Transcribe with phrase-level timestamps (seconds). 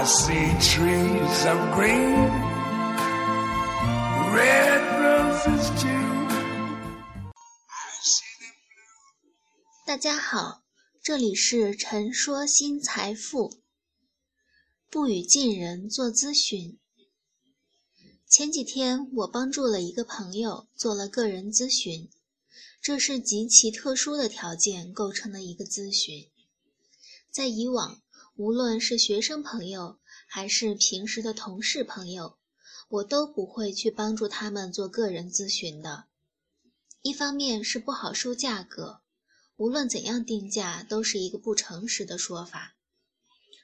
[0.00, 2.30] I see trees of green,
[4.32, 5.88] red roses too.
[7.68, 9.84] I see them blue.
[9.84, 10.62] 大家好，
[11.02, 13.58] 这里是陈说新财富，
[14.88, 16.78] 不与近人做咨询。
[18.26, 22.08] 前几天我帮助了一个朋友做了个人咨询，
[22.80, 26.26] 这是极其特殊的条件构成的一个咨询。
[27.30, 28.00] 在以往，
[28.40, 32.38] 无论是学生朋友还是平时的同事朋友，
[32.88, 36.06] 我都不会去帮助他们做个人咨询的。
[37.02, 39.02] 一方面是不好收价格，
[39.56, 42.76] 无论怎样定价都是一个不诚实的说法。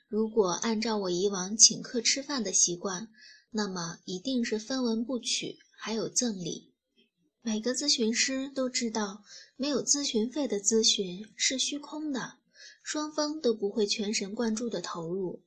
[0.08, 3.08] 如果按照我以往请客吃饭的习惯，
[3.52, 6.74] 那么一定是分文不取，还有赠礼。
[7.40, 9.24] 每个咨询师都知道，
[9.56, 12.34] 没有咨询费的咨询是虚空的。
[12.86, 15.42] 双方都不会全神贯注的投入，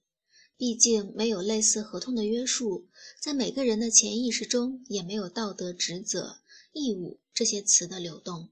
[0.58, 6.42] 毕竟没有类似合同的约束，在每个人的潜意识中也没有道德职责、
[6.73, 8.50] 义务这些词的流动。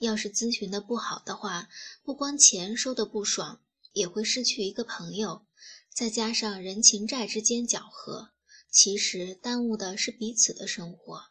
[0.00, 1.68] 要是咨询的不好的话，
[2.02, 5.46] 不光钱收的不爽，也会失去一个朋友，
[5.88, 8.30] 再加上人情债之间搅和，
[8.68, 11.26] 其实耽误的是彼此的生活。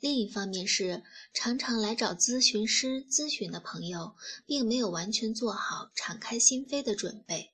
[0.00, 1.02] 另一方面是，
[1.34, 7.52] 常常来找咨询师咨询的朋友，并没有完全做好敞开心扉的准备，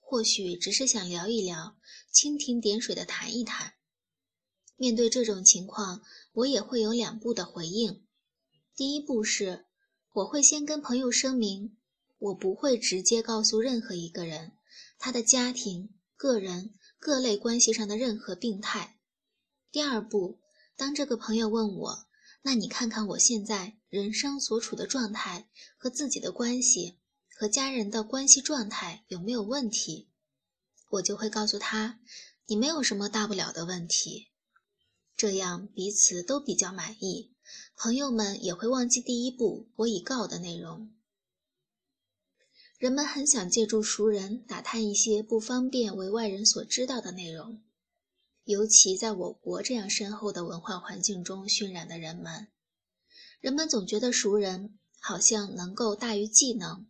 [0.00, 1.76] 或许只是想聊一聊，
[2.12, 3.74] 蜻蜓点水的谈一谈。
[4.76, 8.04] 面对这种情况，我也会有两步的回应。
[8.74, 9.66] 第一步是，
[10.14, 11.76] 我会先跟朋友声明，
[12.18, 14.50] 我不会直接告诉任何一个人
[14.98, 18.98] 他的家庭、个人、各类关系上的任何病态。
[19.70, 20.40] 第二步。
[20.76, 22.06] 当这个朋友问我
[22.42, 26.98] ：“那你看看我现在人生所处的状态和自己的关系，
[27.36, 30.08] 和家人的关系状态有没有问题？”
[30.90, 32.00] 我就会告诉他
[32.46, 34.28] ：“你没有什么大不了的问题。”
[35.16, 37.34] 这样彼此都比较满意，
[37.76, 40.92] 朋友们也会忘记第一步我已告的内容。
[42.76, 47.62] 人们很想借助熟人打探一些不方便为外人所知道的内容。
[48.44, 52.48] 尤其在我国这样深厚的文化环境中熏染的人们，
[53.40, 56.86] 人们总觉得熟人好像能够大于技能。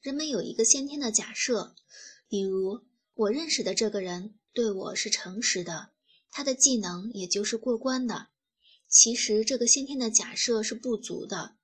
[0.00, 1.74] 人们有一个先天的假设，
[2.28, 2.82] 比如
[3.14, 5.90] 我认识的这个人对我是诚实的，
[6.30, 8.28] 他的技能也就是过关的。
[8.88, 11.56] 其实这个先天的假设是不足的。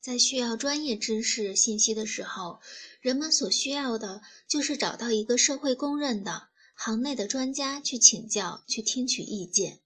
[0.00, 2.60] 在需要专业知识信息的时候，
[3.00, 6.49] 人们所需要的就是找到一个社会公认的。
[6.82, 9.80] 行内的专家去请教，去听取意见。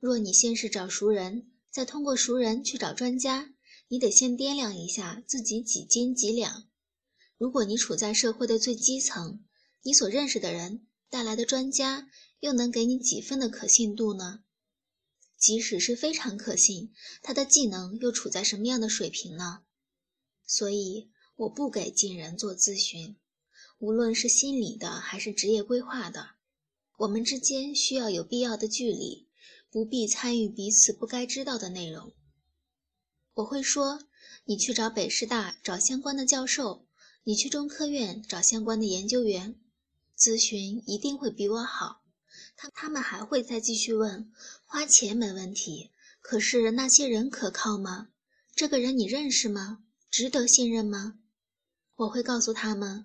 [0.00, 3.52] 若你先是找熟人，再通过熟人去找专家，
[3.88, 6.66] 你得先掂量一下自己几斤几两。
[7.36, 9.44] 如果你处在社会的最基层，
[9.82, 12.08] 你所认识的人带来的专家
[12.40, 14.44] 又能给你几分的可信度呢？
[15.36, 19.62] 即使是非常可信，他的技能又处在什么样的水平呢？
[20.46, 23.18] 所以，我不给进人做咨询。
[23.78, 26.30] 无论是心理的还是职业规划的，
[26.96, 29.28] 我们之间需要有必要的距离，
[29.70, 32.12] 不必参与彼此不该知道的内容。
[33.34, 34.00] 我会说，
[34.46, 36.86] 你去找北师大找相关的教授，
[37.22, 39.54] 你去中科院找相关的研究员，
[40.18, 42.02] 咨询一定会比我好。
[42.56, 44.32] 他他们还会再继续问，
[44.64, 48.08] 花钱没问题，可是那些人可靠吗？
[48.56, 49.84] 这个人你认识吗？
[50.10, 51.20] 值得信任吗？
[51.94, 53.04] 我会告诉他们。